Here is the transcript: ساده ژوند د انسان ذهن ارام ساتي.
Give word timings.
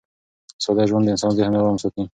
ساده 0.63 0.83
ژوند 0.89 1.05
د 1.05 1.09
انسان 1.13 1.31
ذهن 1.39 1.53
ارام 1.59 1.77
ساتي. 1.83 2.03